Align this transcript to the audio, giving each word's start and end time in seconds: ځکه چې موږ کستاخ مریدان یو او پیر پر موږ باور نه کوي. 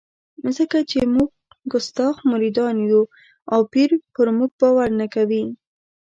ځکه 0.57 0.77
چې 0.89 0.99
موږ 1.13 1.29
کستاخ 1.71 2.15
مریدان 2.31 2.75
یو 2.91 3.03
او 3.53 3.59
پیر 3.73 3.89
پر 4.13 4.27
موږ 4.37 4.51
باور 4.61 4.89
نه 4.99 5.07
کوي. 5.13 5.43